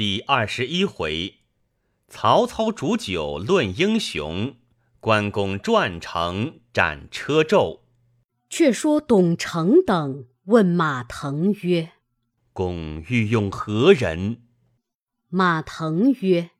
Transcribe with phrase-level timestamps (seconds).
[0.00, 1.40] 第二十一回，
[2.08, 4.56] 曹操煮酒论英雄，
[4.98, 7.80] 关公转城斩车胄。
[8.48, 11.92] 却说董承等问马腾曰
[12.54, 14.40] ：“公欲用何人？”
[15.28, 16.52] 马腾曰：“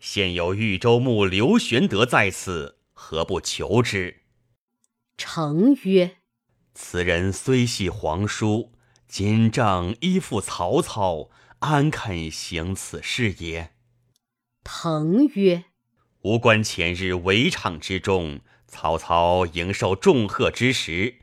[0.00, 4.22] 现有豫州牧刘玄德在此，何不求之？”
[5.16, 6.16] 承曰
[6.74, 8.72] ：“此人虽系皇叔，
[9.06, 11.30] 今正依附曹操，
[11.60, 13.70] 安肯行此事也？”
[14.62, 15.64] 腾曰
[16.22, 21.16] ：“吾观前日围场之中，曹操迎受重贺之时。”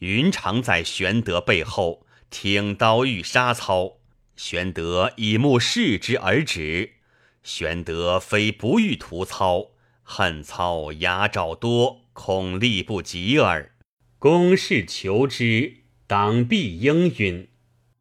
[0.00, 3.98] 云长在玄德背后挺刀欲杀操，
[4.34, 6.94] 玄德以目视之而止。
[7.42, 13.74] 玄德非不欲屠操，恨操牙爪多，恐力不及耳。
[14.18, 17.50] 公事求之，当必应允。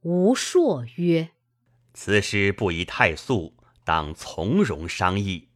[0.01, 1.31] 吴硕曰
[2.01, 3.53] ：“此事不宜太速，
[3.83, 5.49] 当从容商议。”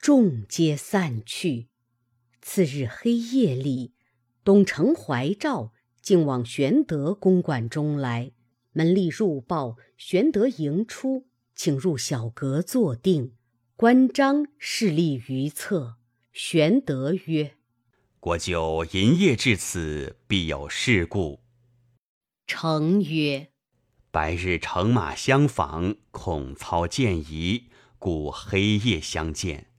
[0.00, 1.68] 众皆散去。
[2.40, 3.92] 次日黑夜里，
[4.42, 5.74] 董承怀诏。
[6.00, 8.32] 竟往玄德公馆中来，
[8.72, 13.34] 门吏入报，玄德迎出，请入小阁坐定。
[13.76, 15.96] 关张侍立于侧。
[16.32, 17.56] 玄德曰
[18.20, 21.40] ：“国舅营夜至此，必有事故。”
[22.46, 23.48] 成曰
[24.14, 27.64] ：“白日乘马相访，恐操见疑，
[27.98, 29.72] 故黑夜相见。”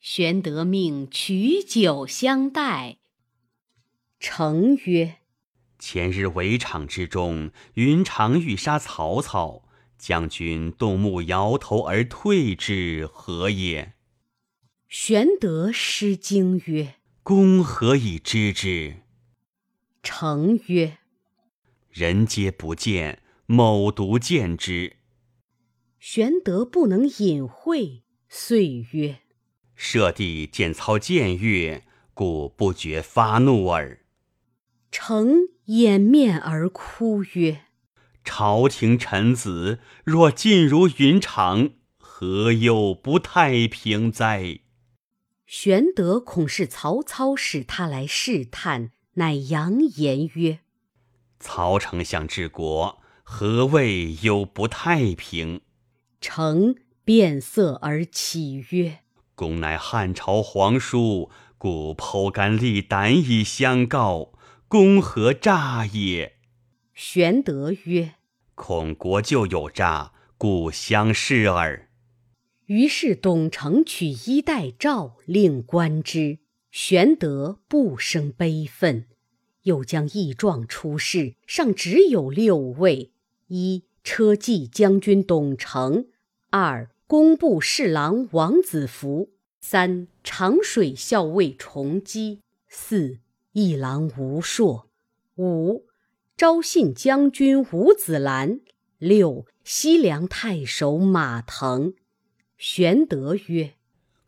[0.00, 2.96] 玄德命取酒相待。
[4.18, 5.16] 成曰。
[5.78, 13.92] 前日围场之中，云长欲杀曹操，将军动目摇头而退之，何也？
[14.88, 19.02] 玄德失惊曰：“公何以知之？”
[20.02, 20.96] 成曰
[21.92, 24.98] ：“人皆不见，某独见之。”
[25.98, 29.18] 玄德不能隐晦，遂曰
[29.74, 34.04] ：“舍弟见操僭越，故不觉发怒耳。”
[34.92, 35.48] 成。
[35.68, 37.64] 掩面而哭曰
[38.24, 44.60] ：“朝廷臣子若尽如云长，何忧不太平哉？”
[45.44, 50.60] 玄德恐是曹操使他来试探，乃扬言曰
[51.38, 55.60] ：“曹丞相治国，何谓有不太平？”
[56.20, 56.74] 成
[57.04, 59.00] 变色而起曰
[59.36, 64.32] ：“公乃汉朝皇叔，故剖肝沥胆以相告。”
[64.66, 66.36] 公何诈也？
[66.94, 68.14] 玄德曰
[68.56, 71.88] ：“恐国舅有诈，故相视耳。”
[72.66, 76.40] 于是董承取衣带诏，令观之。
[76.70, 79.06] 玄德不生悲愤，
[79.62, 83.12] 又将异状出示，上只有六位：
[83.48, 86.06] 一车骑将军董承，
[86.50, 93.18] 二工部侍郎王子服，三长水校尉崇基，四。
[93.52, 94.88] 一郎吴硕，
[95.36, 95.86] 五
[96.36, 98.60] 昭信将军吴子兰，
[98.98, 101.94] 六西凉太守马腾。
[102.56, 103.74] 玄德曰：“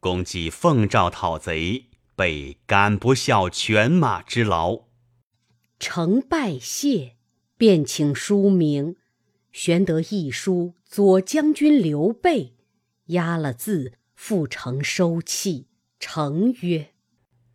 [0.01, 4.87] 公既奉诏讨贼，备敢不效犬马之劳。”
[5.79, 7.13] 承拜谢，
[7.57, 8.97] 便请书名。
[9.53, 12.55] 玄德一书左将军刘备，
[13.07, 15.67] 押了字，复成收讫。
[15.99, 16.95] 承曰。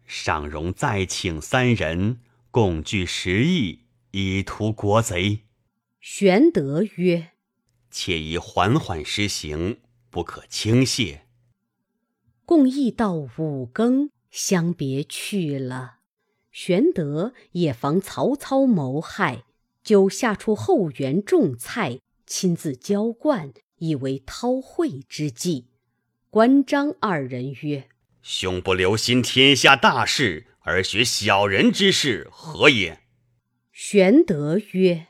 [0.06, 2.20] 尚容再请三人，
[2.52, 5.46] 共聚十亿，以图国贼。
[6.00, 7.32] 玄德曰
[7.90, 9.80] ：“且宜缓缓施行，
[10.12, 11.24] 不可轻泄。”
[12.46, 15.96] 共议到五更，相别去了。
[16.52, 19.46] 玄德也防曹操谋害，
[19.86, 25.68] 就下出后园种菜，亲自浇灌，以为韬晦之计。
[26.32, 27.88] 关张二人曰：
[28.24, 33.04] 兄不留心天下大事，而学小人之事，何也？
[33.72, 35.08] 玄德曰：“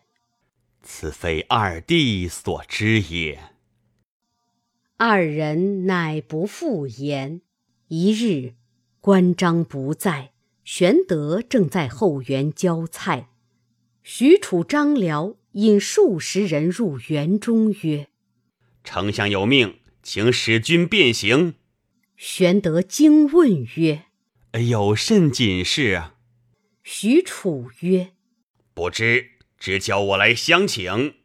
[0.84, 3.52] 此非二弟所知也。”
[4.98, 7.42] 二人乃不复言。
[7.88, 8.56] 一日，
[9.00, 10.34] 关张不在，
[10.66, 13.30] 玄德正在后园浇菜。
[14.08, 18.08] 许褚、张辽引数十人入园中，曰
[18.86, 21.56] ：“丞相有命，请使君便行。”
[22.16, 24.04] 玄德惊问曰
[24.70, 26.18] ：“有甚紧事啊？”
[26.84, 28.12] 许褚曰
[28.76, 31.16] ：“不知，只叫我来相请。”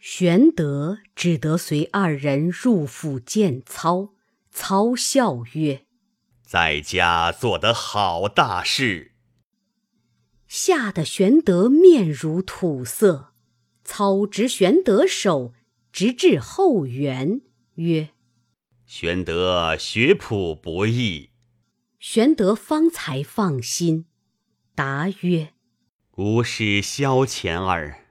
[0.00, 4.14] 玄德只得随二人入府见操。
[4.50, 5.84] 操笑曰
[6.44, 9.12] ：“在家做得好大事。”
[10.48, 13.32] 吓得玄德面如土色。
[13.84, 15.52] 操执玄德手，
[15.92, 17.40] 直至后园，
[17.76, 18.10] 曰
[18.84, 21.30] ：“玄德学朴不易。”
[22.00, 24.06] 玄德方才放心，
[24.74, 25.52] 答曰
[26.18, 28.06] ：“吾师萧乾耳。”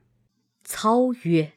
[0.64, 1.54] 操曰：“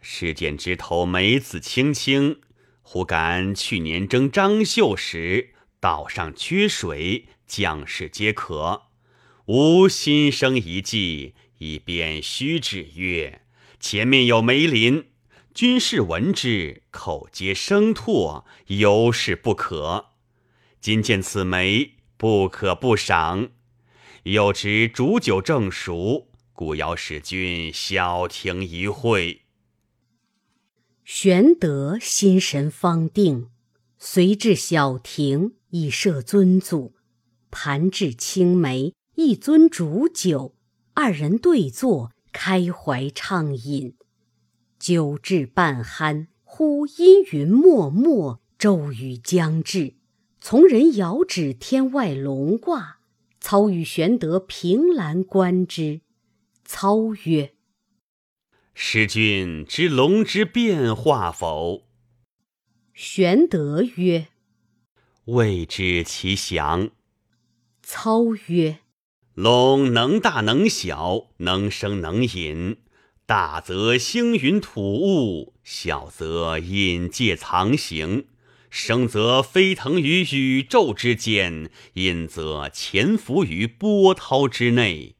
[0.00, 2.40] 世间枝头梅子青青，
[2.82, 8.85] 忽感去年征张绣时，岛上缺水，将士皆渴。
[9.46, 13.42] 吾心生一计，以便虚指曰：
[13.78, 15.04] 前面有梅林，
[15.54, 20.06] 军士闻之，口皆生唾，犹是不可。
[20.80, 23.50] 今见此梅，不可不赏。
[24.24, 29.42] 又知煮酒正熟，故邀使君小停一会。
[31.04, 33.50] 玄德心神方定，
[33.96, 36.96] 随至小亭，以设尊祖，
[37.52, 38.92] 盘置青梅。
[39.16, 40.54] 一樽煮酒，
[40.92, 43.94] 二人对坐，开怀畅饮。
[44.78, 49.94] 酒至半酣，忽阴云漠漠，骤雨将至。
[50.38, 52.98] 从人遥指天外龙卦，
[53.40, 56.02] 操与玄德凭栏观之。
[56.66, 57.54] 操曰
[58.74, 61.86] ：“师君知龙之变化否？”
[62.92, 64.28] 玄德曰
[65.24, 66.90] ：“未知其详。”
[67.82, 68.80] 操曰：
[69.36, 72.78] 龙能大能小，能生能隐。
[73.26, 78.28] 大则星云吐雾，小则隐介藏形。
[78.70, 85.16] 生则飞腾于宇宙之间，隐则潜伏于波涛之内。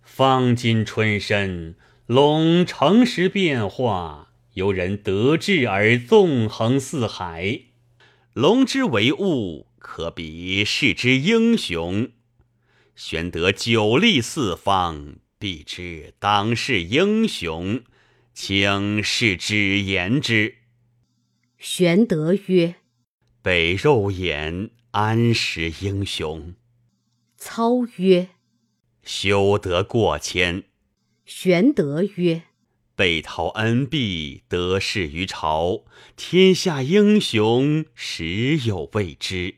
[0.00, 1.74] 方今春深，
[2.06, 7.62] 龙乘时变化，由人得志而纵横四海。
[8.32, 12.10] 龙之为物，可比世之英雄。
[12.96, 17.82] 玄德久立四方，必知当世英雄，
[18.32, 20.54] 请示之言之。
[21.58, 22.76] 玄德曰
[23.42, 26.54] ：“北肉眼，安识英雄？”
[27.36, 28.30] 操曰
[29.04, 30.64] ：“修得过谦。”
[31.26, 32.44] 玄德曰
[32.96, 35.84] ：“北讨恩必得势于朝，
[36.16, 39.56] 天下英雄实有未知。”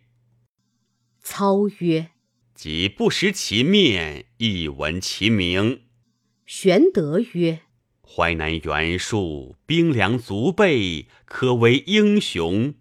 [1.23, 2.11] 操曰：
[2.59, 5.83] 即不识其面，亦闻其名。
[6.45, 7.61] 玄德曰
[8.03, 12.75] ：“淮南袁术，兵粮足备，可为英雄。”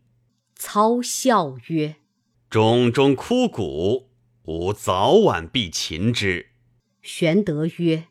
[0.57, 1.97] 操笑曰
[2.49, 4.09] ：“冢中枯骨，
[4.45, 6.47] 吾早晚必擒之。”
[7.03, 8.05] 玄德曰：“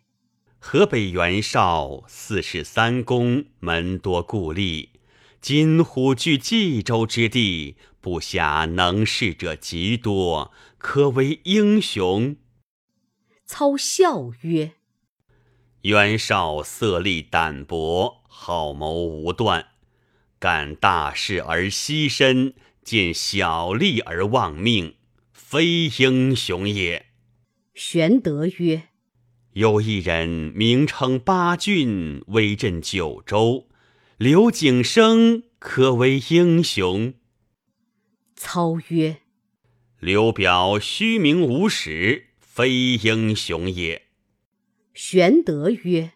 [0.60, 4.90] 河北袁绍，四世三公，门多故吏，
[5.40, 10.52] 今虎踞冀州之地，部下能事者极多。”
[10.88, 12.36] 可为英雄。
[13.44, 14.74] 操笑曰
[15.82, 19.70] ：“袁绍色厉胆薄，好谋无断，
[20.38, 22.54] 干大事而牺身，
[22.84, 24.94] 见小利而忘命，
[25.32, 27.06] 非英雄也。”
[27.74, 28.90] 玄德曰
[29.54, 33.68] ：“有一人名称八郡，威震九州，
[34.18, 37.12] 刘景升可为英雄。”
[38.36, 39.22] 操曰：
[40.00, 44.02] 刘表虚名无实，非英雄也。
[44.92, 46.12] 玄德曰：“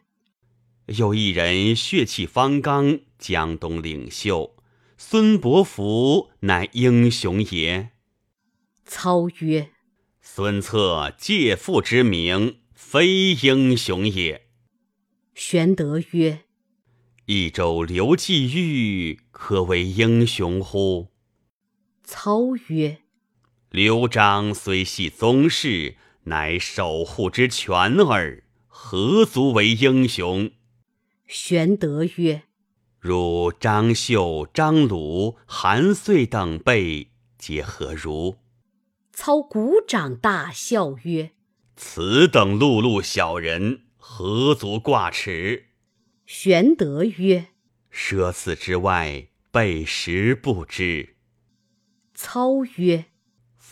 [0.86, 4.54] 有一人血气方刚，江东领袖，
[4.98, 7.90] 孙伯符乃英雄也。”
[8.84, 9.70] 操曰
[10.20, 14.46] ：“孙策借父之名，非英雄也。”
[15.34, 16.40] 玄德曰
[17.24, 21.08] ：“益州刘季玉可为英雄乎？”
[22.04, 22.98] 操曰：
[23.70, 30.50] 刘璋虽系宗室，乃守护之权耳，何足为英雄？
[31.28, 32.42] 玄德曰
[32.98, 38.38] ：“如张绣、张鲁、韩遂等辈，皆何如？”
[39.14, 41.30] 操鼓掌大笑曰
[41.76, 45.66] ：“此等碌碌小人，何足挂齿？”
[46.26, 47.50] 玄德曰
[47.88, 51.14] ：“舍此之外，备实不知。”
[52.14, 53.04] 操曰：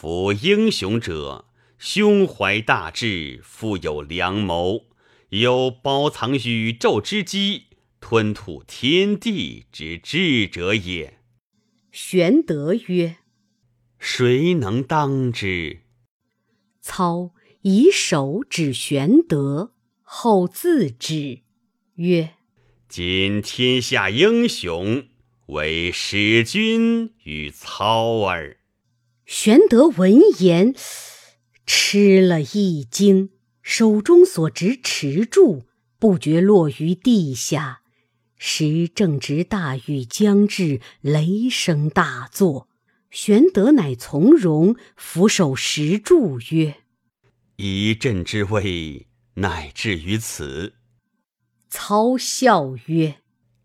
[0.00, 4.85] 夫英雄者，胸怀大志，富有良谋，
[5.31, 7.64] 有包藏宇宙之机，
[7.99, 11.19] 吞吐天地之智者也。
[11.90, 13.17] 玄德曰
[13.99, 15.81] ：“谁能当之？”
[16.81, 21.40] 操以手指玄德，后自指，
[21.97, 22.35] 曰
[22.88, 25.09] ：“今天下英雄，
[25.47, 28.58] 唯使君与操耳。”
[29.28, 30.75] 玄德闻言，
[31.66, 33.28] 吃了一惊，
[33.61, 35.64] 手中所执持柱
[35.99, 37.82] 不觉落于地下，
[38.38, 42.70] 时正值大雨将至，雷声大作。
[43.11, 46.76] 玄德乃从容，俯首石柱曰
[47.56, 50.73] ：“一朕之位，乃至于此。”
[51.68, 53.16] 操笑曰：“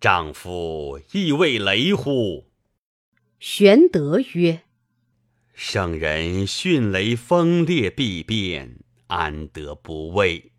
[0.01, 2.49] 丈夫亦未雷乎？”
[3.39, 4.62] 玄德曰
[5.53, 10.51] ：“圣人迅雷风烈必变，安得不畏？”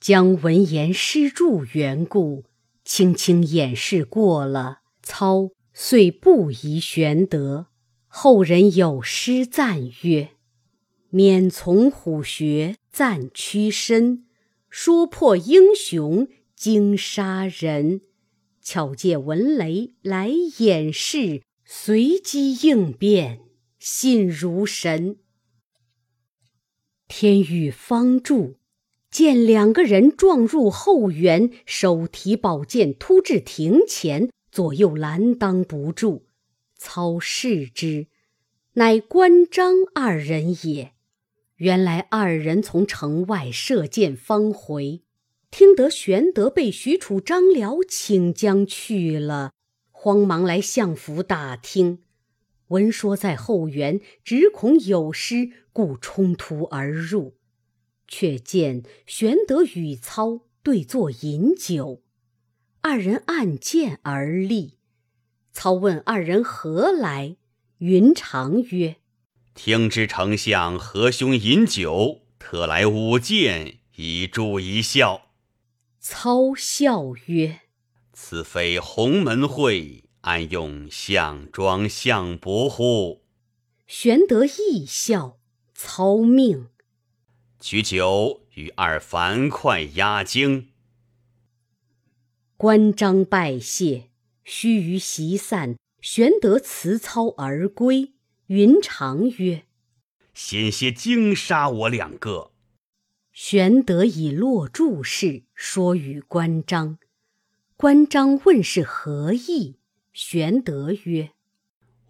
[0.00, 2.44] 将闻言施助缘故。
[2.84, 7.66] 轻轻掩饰过了，操遂不疑玄德。
[8.06, 10.30] 后人有诗赞曰
[11.10, 14.24] ：“免从虎穴暂屈身，
[14.70, 18.00] 说破英雄惊杀人。
[18.62, 23.40] 巧借文雷来掩饰，随机应变
[23.90, 25.16] 信如神。”
[27.08, 28.56] 天欲方住。
[29.10, 36.26] 见两个人撞入后园，手提宝剑突至庭前，左右拦当不住。
[36.76, 38.08] 操视之，
[38.74, 40.92] 乃关张二人也。
[41.56, 45.00] 原来二人从城外射箭方回，
[45.50, 49.54] 听得玄德被许褚、张辽请将去了，
[49.90, 52.00] 慌忙来相府打听，
[52.68, 57.36] 闻说在后园，只恐有失，故冲突而入。
[58.06, 62.02] 却见玄德与操对坐饮酒，
[62.80, 64.78] 二人按剑而立。
[65.52, 67.36] 操问二人何来，
[67.78, 68.96] 云长曰
[69.54, 75.32] ：“听知丞相和兄饮酒，特来舞剑以助一笑。”
[76.00, 77.60] 操笑曰
[78.14, 83.22] ：“此非鸿门会，安用项庄项伯乎？”
[83.86, 85.38] 玄德亦笑。
[85.80, 86.70] 操命。
[87.60, 90.70] 取酒与二樊哙压惊，
[92.56, 94.10] 关张拜谢，
[94.42, 98.12] 须臾席散，玄德辞操而归。
[98.48, 99.66] 云长曰
[100.34, 102.50] ：“险些惊杀我两个。”
[103.32, 106.98] 玄德以落注事说与关张，
[107.76, 109.77] 关张问是何意，
[110.20, 111.30] 玄德曰：“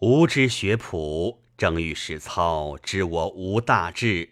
[0.00, 4.30] 吾之学谱，正欲使操知我无大志。”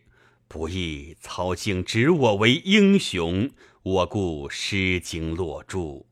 [0.49, 3.51] 不意操竟指我为英雄，
[3.83, 6.07] 我故失经落注，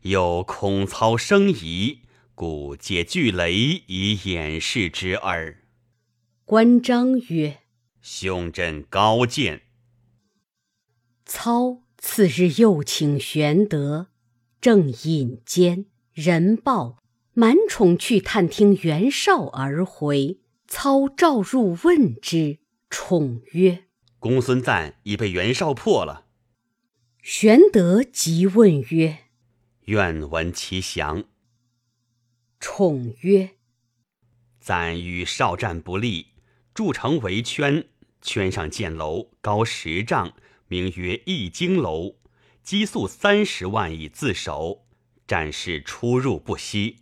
[0.00, 1.98] 又恐操生疑，
[2.34, 3.52] 故借巨雷
[3.86, 5.62] 以掩饰之耳。
[6.46, 7.58] 关张曰
[8.00, 9.60] ：“兄朕高见。”
[11.26, 14.06] 操次日又请玄德，
[14.58, 15.84] 正饮间，
[16.14, 16.96] 人报
[17.34, 20.38] 满宠去探听袁绍而回。
[20.66, 22.58] 操召入问之。
[22.88, 23.86] 宠曰
[24.20, 26.26] ：“公孙瓒已被袁绍破了。”
[27.22, 29.18] 玄德即问曰
[29.86, 31.24] ：“愿闻其详。”
[32.60, 33.56] 宠曰
[34.60, 36.28] ：“赞与绍战不利，
[36.72, 37.88] 筑城围圈，
[38.22, 40.32] 圈上建楼，高十丈，
[40.68, 42.16] 名曰易经楼，
[42.62, 44.86] 积粟三十万以自守，
[45.26, 46.98] 战士出入不息。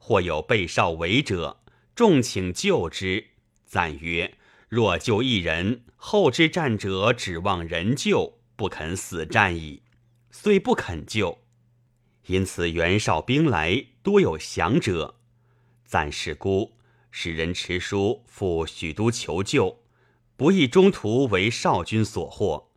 [0.00, 1.60] 或有被少围者，
[1.94, 3.28] 众请救之。
[3.64, 4.34] 赞曰。”
[4.70, 9.82] 若救一人，后之战者指望人救，不肯死战矣。
[10.30, 11.38] 遂不肯救，
[12.26, 15.16] 因此袁绍兵来，多有降者。
[15.84, 16.76] 赞是孤，
[17.10, 19.80] 使人持书赴许都求救，
[20.36, 22.70] 不意中途为少军所获。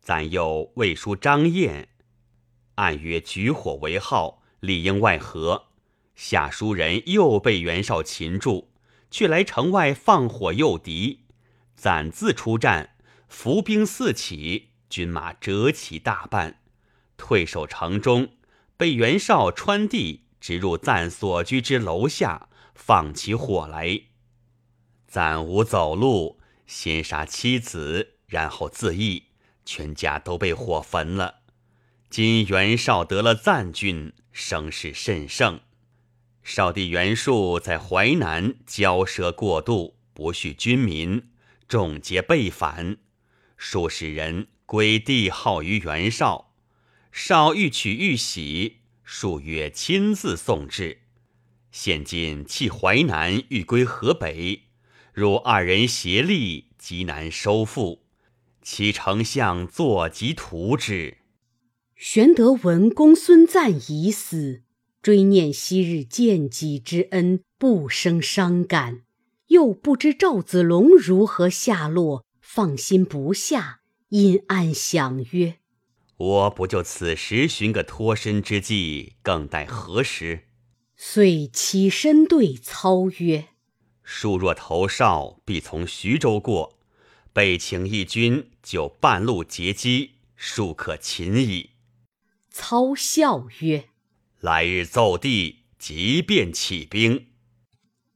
[0.00, 1.90] 赞又魏书张燕，
[2.74, 5.67] 暗约举火为号，里应外合。
[6.18, 8.72] 下书人又被袁绍擒住，
[9.08, 11.20] 却来城外放火诱敌。
[11.76, 12.96] 暂自出战，
[13.28, 16.60] 伏兵四起，军马折起大半，
[17.16, 18.30] 退守城中，
[18.76, 24.00] 被袁绍穿地直入暂所居之楼下，放起火来。
[25.06, 29.22] 暂无走路，先杀妻子，然后自缢，
[29.64, 31.42] 全家都被火焚了。
[32.10, 35.60] 今袁绍得了赞军，声势甚盛。
[36.50, 41.28] 少帝袁术在淮南骄奢过度，不恤军民。
[41.68, 42.96] 众皆被反，
[43.58, 46.54] 数十人归帝号于袁绍。
[47.12, 51.02] 绍欲取玉玺，数月亲自送至。
[51.70, 54.62] 现今弃淮南，欲归河北。
[55.12, 58.06] 如二人协力，极难收复。
[58.62, 61.18] 其丞相坐及图之。
[61.94, 64.62] 玄德闻公孙瓒已死，
[65.08, 69.04] 追念昔日见己之恩，不生伤感。
[69.46, 75.60] 又不知赵子龙如何下落，放心不下，因暗想曰
[76.18, 80.40] ：“我不就此时寻个脱身之计，更待何时？
[80.94, 83.48] 遂起身对操曰
[84.04, 86.78] ：“树若投绍，必从徐州过，
[87.32, 91.70] 备请一军，就半路截击，树可擒矣。”
[92.52, 93.88] 操笑曰
[94.40, 97.26] ：“来日奏帝，即便起兵。”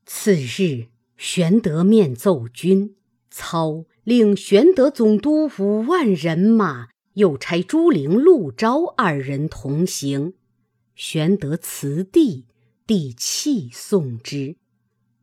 [0.07, 0.87] 次日，
[1.17, 2.95] 玄德面奏军，
[3.31, 6.89] 操令玄德总督五万人马。
[7.15, 10.33] 又差朱灵、陆昭二人同行。
[10.95, 12.47] 玄德辞帝，
[12.87, 14.57] 帝泣送之。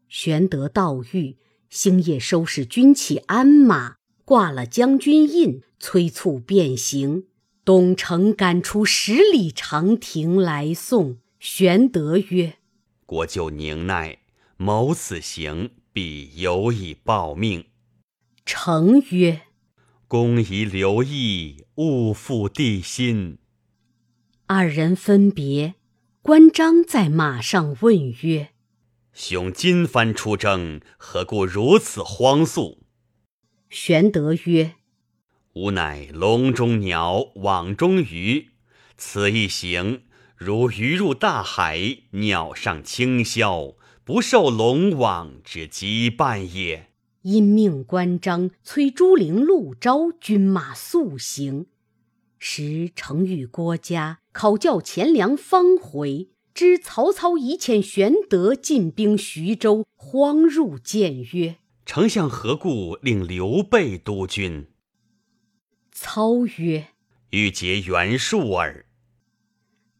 [0.07, 1.37] 玄德到狱，
[1.69, 7.28] 星夜收拾军器鞍马，挂了将军印，催促便行。
[7.69, 11.19] 董承赶出十里长亭来送。
[11.39, 12.55] 玄德曰
[13.05, 14.17] ：“国舅宁耐，
[14.57, 17.65] 谋此行，必有以报命。”
[18.43, 19.41] 承曰。
[20.07, 23.37] 公宜留意，勿负帝心。
[24.47, 25.75] 二人分别，
[26.23, 28.49] 关张在马上问曰
[29.13, 32.81] ：“兄今番出征，何故如此慌速？”
[33.69, 34.73] 玄德曰
[35.59, 38.51] ：“吾乃笼中鸟，网中鱼。
[38.97, 40.03] 此一行，
[40.37, 43.75] 如鱼入大海，鸟上清霄，
[44.05, 46.91] 不受龙网之羁绊也。”
[47.23, 51.65] 因命关张催朱灵、陆昭军马速行。
[52.37, 64.67] 时程昱、郭嘉考教钱粮方回，知曹操已遣玄德进兵徐州，慌入谏曰：“丞相何故令刘备督军？”
[66.01, 66.87] 操曰
[67.31, 68.85] ：“欲结袁术耳。”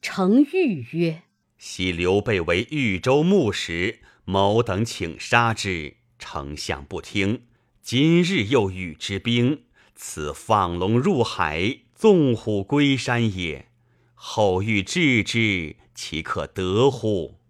[0.02, 1.24] 程昱曰
[1.60, 7.48] ：“昔刘备为豫州牧时，某等请杀之。”丞相不听，
[7.82, 9.64] 今日又与之兵，
[9.94, 13.68] 此放龙入海，纵虎归山也。
[14.14, 17.42] 后欲制之，岂可得乎？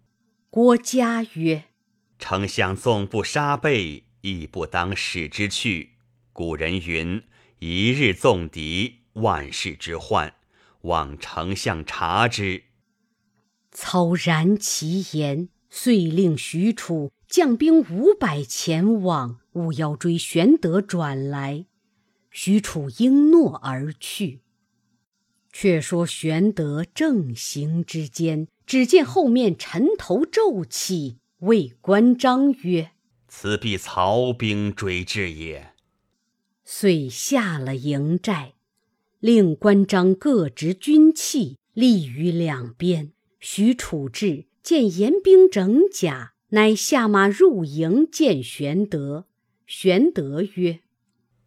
[0.50, 1.66] 郭嘉曰
[2.18, 5.90] ：“丞相纵不杀备，亦不当使之去。
[6.32, 7.22] 古人云
[7.60, 10.34] ：‘一日纵敌，万世之患。’
[10.82, 12.64] 望丞相察之。”
[13.70, 17.12] 操然其言，遂令许褚。
[17.28, 21.66] 将兵五百前往，勿要追玄德转来。
[22.32, 24.40] 许褚应诺而去。
[25.52, 32.90] 却说玄德正行之间，只见后面尘头骤起，谓关张曰
[33.28, 35.69] ：“此必曹兵追至也。”
[36.72, 38.54] 遂下了营寨，
[39.18, 43.10] 令关张各执军器，立于两边。
[43.40, 46.34] 许褚至，见严兵整甲。
[46.50, 49.26] 乃下马入营见玄德。
[49.66, 50.78] 玄德曰：“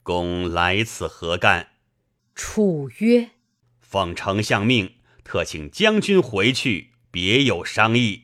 [0.04, 1.70] 公来此何干？”
[2.36, 3.30] 楚曰
[3.80, 8.24] ：“奉丞相命，特请将军回去，别有商议。”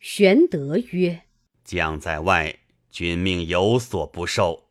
[0.00, 1.24] 玄德曰
[1.62, 4.69] ：“将在外，君命有所不受。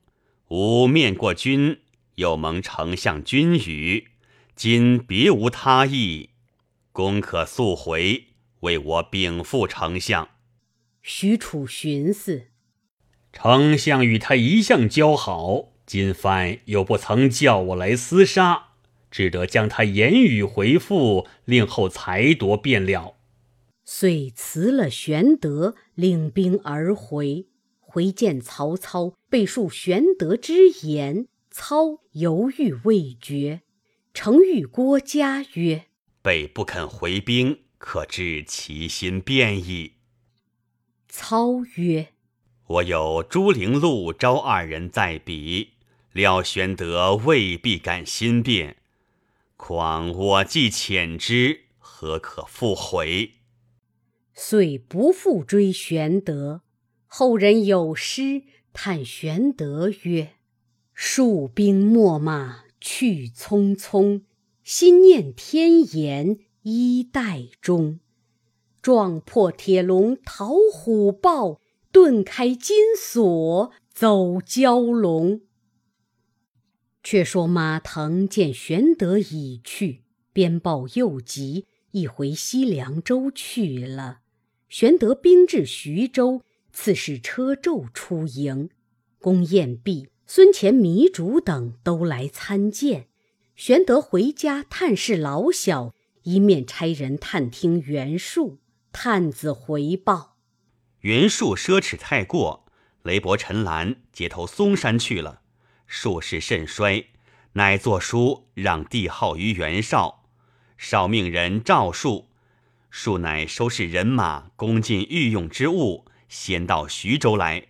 [0.49, 1.77] 吾面过君，
[2.15, 4.07] 又蒙丞相君语，
[4.55, 6.31] 今别无他意，
[6.91, 8.25] 公可速回，
[8.61, 10.29] 为我禀赋丞相。”
[11.03, 12.47] 许褚寻思，
[13.31, 18.69] 丞相与他一向交好，今番又不曾叫我来厮杀，
[19.11, 23.17] 只得将他言语回复，令后裁夺便了。
[23.85, 27.48] 遂辞了玄德，领兵而回。
[27.91, 33.61] 回见曹操，备述玄德之言，操犹豫未决。
[34.13, 35.85] 程昱、郭嘉曰
[36.21, 39.93] ：“备不肯回兵，可知其心变矣。”
[41.09, 42.09] 操曰
[42.67, 45.71] ：“我有朱灵、陆昭二人在彼，
[46.13, 48.77] 料玄德未必敢心变。
[49.57, 53.31] 况我既遣之，何可复回？”
[54.35, 56.61] 遂不复追玄德。
[57.11, 60.33] 后人有诗叹玄德曰
[60.95, 64.21] ：“戍兵秣马去匆匆，
[64.63, 67.99] 心念天颜衣带中。”
[68.79, 71.59] 撞破铁笼逃虎豹，
[71.91, 75.41] 顿开金锁走蛟龙。
[77.03, 84.19] 却说马腾见玄德已去，鞭报又急，亦回西凉州去了。
[84.69, 88.69] 玄德兵至徐州，刺史车胄出迎，
[89.19, 93.07] 公宴毕，孙乾、糜竺等都来参见。
[93.55, 98.59] 玄德回家探视老小，一面差人探听袁术。
[98.91, 100.37] 探子回报：
[101.01, 102.65] 袁术奢侈太过，
[103.03, 105.41] 雷伯、陈兰结投嵩山去了。
[105.85, 107.07] 术势甚衰，
[107.53, 110.23] 乃作书让帝号于袁绍，
[110.77, 112.29] 少命人召术，
[112.89, 117.67] 术乃收拾人马，攻进御用之物，先到徐州来。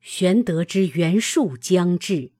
[0.00, 2.30] 玄德知袁术将至，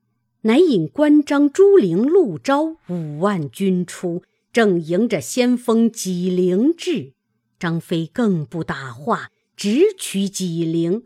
[0.43, 7.12] 乃引关张、朱灵、陆昭五万军出，正迎着先锋纪灵至。
[7.59, 11.05] 张飞更不打话，直取纪灵。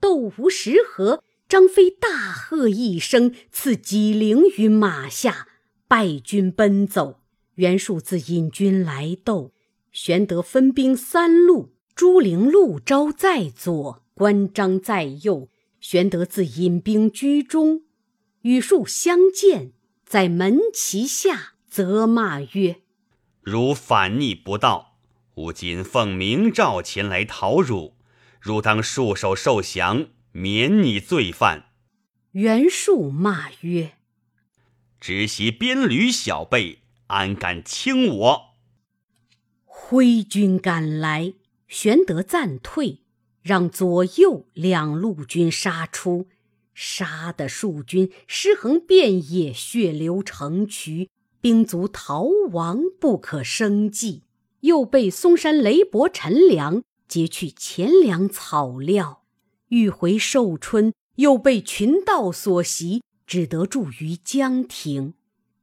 [0.00, 5.46] 斗无十合，张飞大喝一声，刺纪灵于马下，
[5.86, 7.20] 败军奔走。
[7.54, 9.52] 袁术自引军来斗，
[9.92, 15.48] 玄德分兵三路，朱灵、陆昭在左，关张在右。
[15.80, 17.82] 玄德自引兵居中，
[18.42, 19.72] 与术相见，
[20.06, 22.82] 在门旗下责骂曰
[23.42, 24.96] ：“汝反逆不道，
[25.34, 27.96] 吾今奉明诏前来讨汝，
[28.40, 31.66] 汝当束手受降，免你罪犯。”
[32.32, 33.96] 袁术骂曰
[35.00, 38.42] ：“直袭边旅小辈，安敢轻我？”
[39.66, 41.34] 挥军赶来，
[41.72, 42.98] 玄德暂退。
[43.40, 46.28] 让左右两路军杀出，
[46.74, 51.08] 杀得数军尸横遍野，血流成渠，
[51.40, 54.22] 兵卒逃亡不可生计。
[54.60, 59.24] 又被嵩山雷伯、陈粮劫去钱粮草料，
[59.70, 65.14] 欲回寿春，又被群盗所袭，只得住于江亭。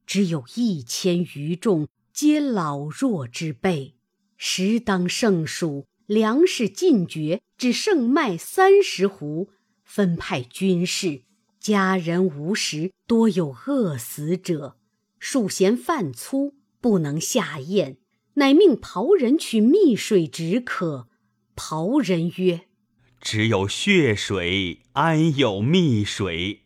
[0.06, 3.94] 只有一千余众，皆老弱之辈，
[4.36, 5.86] 实当胜数。
[6.10, 9.50] 粮食尽绝，只剩麦三十斛。
[9.84, 11.22] 分派军士，
[11.60, 14.76] 家人无食，多有饿死者。
[15.20, 17.98] 数嫌饭粗，不能下咽，
[18.34, 21.08] 乃命袍人取蜜水止渴。
[21.56, 22.62] 袍人曰
[23.22, 26.62] ：“只有血水，安有蜜水？”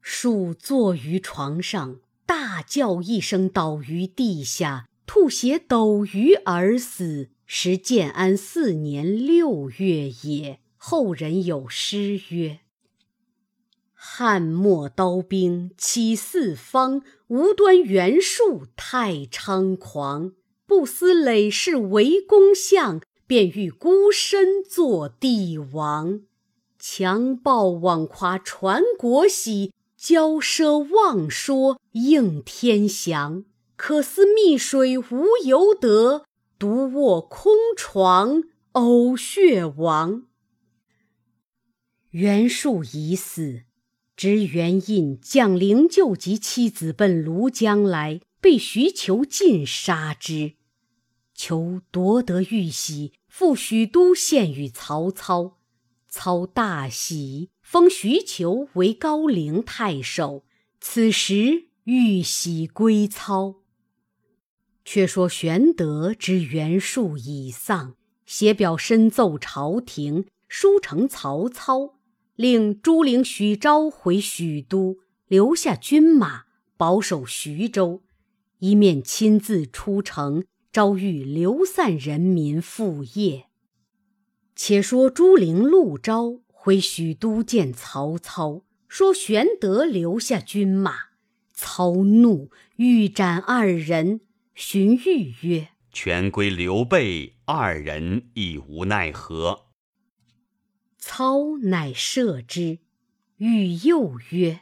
[0.00, 7.28] 树坐于床上，大叫一声，倒于地下，吐血斗鱼而死。
[7.54, 10.60] 时建安四年六月也。
[10.78, 12.60] 后人有诗曰
[13.92, 20.32] ：“汉末刀兵起四方，无端袁术太猖狂。
[20.66, 26.22] 不思累世为公相，便欲孤身做帝王。
[26.78, 33.44] 强暴妄夸传国玺，骄奢妄说应天祥。
[33.76, 36.24] 可思蜜水无由得。”
[36.58, 40.28] 独卧空床呕血亡。
[42.10, 43.64] 袁术已死，
[44.14, 50.52] 知袁印将灵柩及妻子奔庐江来，被徐求尽杀之。
[51.34, 55.58] 求夺得玉玺，赴许都献与曹操。
[56.08, 60.44] 操大喜，封徐求为高陵太守。
[60.80, 63.61] 此时玉玺归操。
[64.84, 67.94] 却说玄德知袁术已丧，
[68.26, 71.94] 写表申奏朝廷，书呈曹操，
[72.34, 76.44] 令朱灵、许昭回许都，留下军马
[76.76, 78.02] 保守徐州，
[78.58, 83.46] 一面亲自出城招谕流散人民复业。
[84.56, 90.94] 且说朱灵、陆昭回许都见曹操，说玄德留下军马，
[91.54, 94.20] 操怒，欲斩二人。
[94.54, 99.66] 荀彧曰：“权归刘备二人，亦无奈何。”
[100.98, 102.78] 操乃射之。
[103.38, 104.60] 彧又曰：“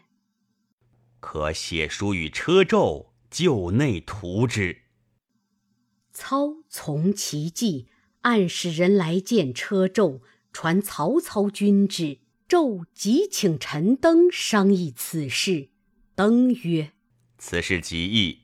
[1.20, 4.82] 可写书与车胄，就内图之。”
[6.12, 7.88] 操从其计，
[8.22, 10.20] 暗使人来见车胄，
[10.52, 12.20] 传曹操军旨。
[12.48, 15.68] 胄即请陈登商议此事。
[16.14, 16.92] 登曰
[17.38, 18.40] ：“此事极易。”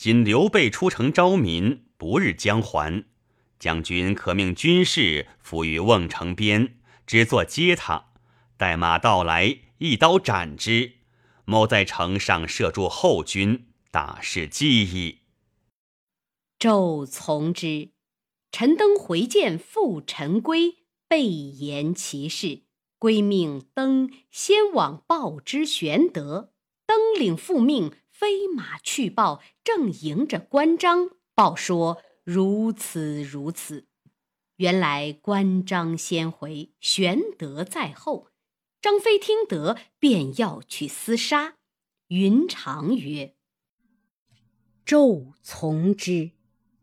[0.00, 3.04] 今刘备出城招民，不日将还。
[3.58, 8.06] 将军可命军士伏于瓮城边，只作接他。
[8.56, 10.92] 待马到来，一刀斩之。
[11.44, 15.18] 某在城上设住后军，大事既矣。
[16.58, 17.90] 纣从之。
[18.50, 22.62] 陈登回见父陈规，备言其事。
[22.98, 26.54] 规命登先往报之玄德。
[26.86, 27.92] 登领复命。
[28.20, 33.86] 飞马去报，正迎着关张，报说如此如此。
[34.56, 38.28] 原来关张先回，玄德在后。
[38.82, 41.54] 张飞听得，便要去厮杀。
[42.08, 43.36] 云长曰
[44.84, 46.32] ：“纣从之。”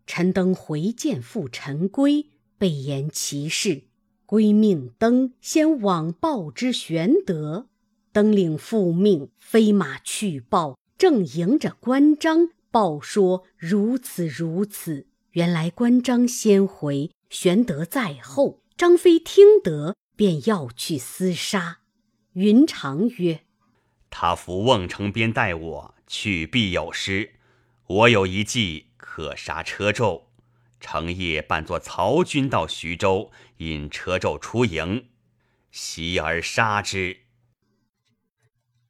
[0.08, 3.84] 陈登回见父陈规，备言其事。
[4.26, 7.70] 规命登先往报之玄德。
[8.12, 10.80] 登领复命，飞马去报。
[10.98, 15.08] 正迎着关张，报说如此如此。
[15.32, 18.64] 原来关张先回，玄德在后。
[18.76, 21.80] 张飞听得，便要去厮杀。
[22.34, 23.42] 云长曰
[24.10, 27.34] ：“他伏瓮城边待我，去必有失。
[27.88, 30.26] 我有一计，可杀车胄。
[30.80, 35.08] 成夜扮作曹军到徐州，引车胄出营，
[35.72, 37.22] 袭而杀之。”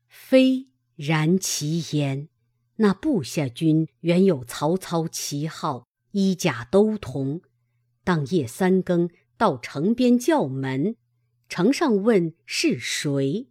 [0.10, 2.27] 非然其言。
[2.75, 7.41] 那部下军原有曹操旗号，衣甲都同。
[8.03, 9.10] 当夜三更。
[9.39, 10.95] 到城边叫门，
[11.47, 13.49] 城上问是谁，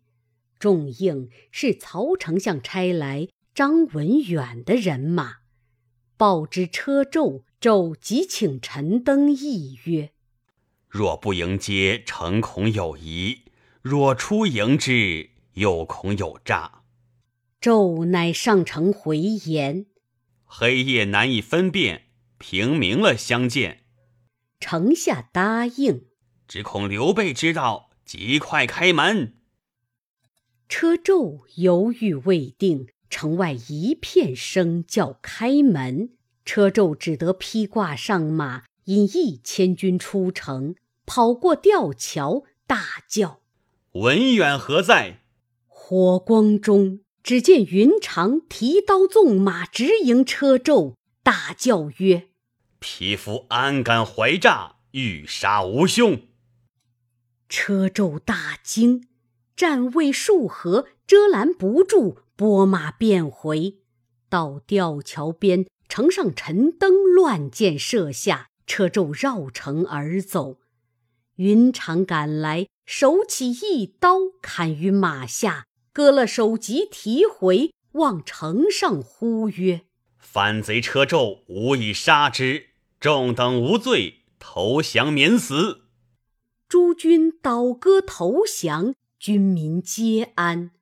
[0.59, 5.37] 众应是曹丞相差来张文远的人马。
[6.17, 10.11] 报之车胄，胄即请陈登议曰
[10.91, 13.43] ：“若不迎接，诚恐有疑；
[13.81, 16.83] 若出迎之，又恐有诈。”
[17.67, 19.87] 胄乃上城回言
[20.47, 22.03] ：“黑夜难以分辨，
[22.39, 23.83] 平明了相见。”
[24.61, 26.05] 城下答应，
[26.47, 29.35] 只恐刘备知道，即快开门。
[30.69, 36.11] 车胄犹豫未定，城外一片声叫开门。
[36.45, 43.41] 车胄只得披挂上马，引一千军出城，跑过吊桥，大叫
[43.95, 45.23] ：“文远何在？”
[45.67, 52.29] 火光中，只见云长提刀纵马，直迎车胄，大叫曰：
[52.79, 56.21] 匹夫安敢怀诈，欲杀吾兄！
[57.49, 59.09] 车胄大惊，
[59.57, 63.79] 战未数合，遮拦不住，拨马便回。
[64.29, 70.61] 到吊桥边，城上陈灯乱箭射下，车胄绕城而走。
[71.35, 75.66] 云长赶来，手起一刀，砍于马下，
[75.97, 79.87] 割了首级，提回，望城上呼曰。
[80.19, 82.67] 反贼车胄，吾以杀之。
[83.01, 85.87] 众等无罪，投降免死。
[86.69, 90.73] 诸军倒戈投降，军民皆安。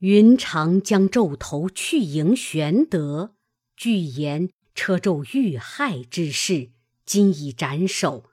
[0.00, 3.32] 云长将胄头去迎玄德，
[3.74, 6.72] 据言车胄遇害之事，
[7.06, 8.24] 今已斩首。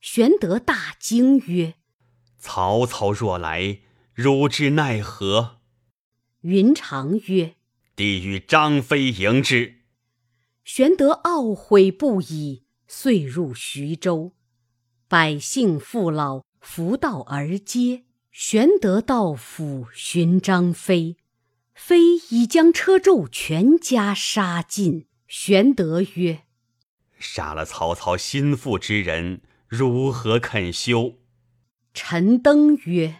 [0.00, 1.74] 玄德大惊曰
[2.38, 3.80] ：“曹操若来，
[4.14, 5.60] 汝之奈何？”
[6.42, 7.54] 云长曰
[7.94, 9.76] ：“弟与张飞迎之。”
[10.64, 14.32] 玄德懊悔不已，遂入徐州。
[15.08, 18.04] 百姓父老扶道而接。
[18.30, 21.16] 玄德到府寻张飞，
[21.74, 25.08] 飞已将车胄全家杀尽。
[25.26, 26.44] 玄德曰
[27.18, 31.18] ：“杀了曹操心腹之人，如何肯休？”
[31.92, 33.16] 陈登曰：“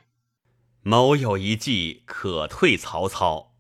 [0.83, 3.55] 某有一计，可退曹操。”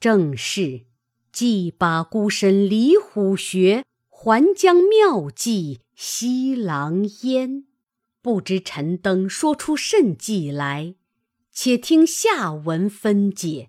[0.00, 0.86] 正是。
[1.32, 7.66] 既把孤身离虎穴，还将妙计吸狼烟。
[8.22, 10.94] 不知陈登说出甚计来，
[11.52, 13.68] 且听下文分解。